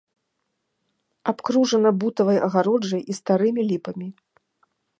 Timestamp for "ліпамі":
3.69-4.07